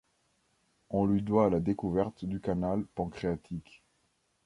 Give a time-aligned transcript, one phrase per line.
[0.89, 3.83] On lui doit la découverte du canal pancréatique.